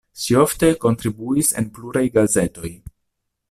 [0.21, 2.73] Ŝi ofte kontribuis en pluraj gazetoj.